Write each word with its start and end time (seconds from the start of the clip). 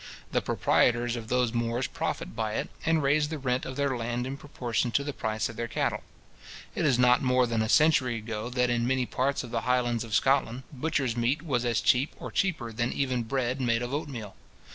The 0.31 0.41
proprietors 0.41 1.15
of 1.15 1.27
those 1.27 1.53
moors 1.53 1.85
profit 1.85 2.35
by 2.35 2.53
it, 2.55 2.71
and 2.87 3.03
raise 3.03 3.29
the 3.29 3.37
rent 3.37 3.67
of 3.67 3.75
their 3.75 3.95
land 3.95 4.25
in 4.25 4.35
proportion 4.35 4.89
to 4.93 5.03
the 5.03 5.13
price 5.13 5.47
of 5.47 5.57
their 5.57 5.67
cattle. 5.67 6.01
It 6.73 6.87
is 6.87 6.97
not 6.97 7.21
more 7.21 7.45
than 7.45 7.61
a 7.61 7.69
century 7.69 8.17
ago, 8.17 8.49
that 8.49 8.71
in 8.71 8.87
many 8.87 9.05
parts 9.05 9.43
of 9.43 9.51
the 9.51 9.61
Highlands 9.61 10.03
of 10.03 10.15
Scotland, 10.15 10.63
butcher's 10.73 11.15
meat 11.15 11.43
was 11.43 11.65
as 11.65 11.81
cheap 11.81 12.15
or 12.19 12.31
cheaper 12.31 12.71
than 12.73 12.91
even 12.91 13.21
bread 13.21 13.61
made 13.61 13.83
of 13.83 13.93
oatmeal. 13.93 14.33